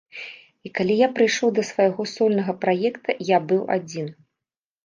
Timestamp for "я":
1.01-1.09, 3.29-3.37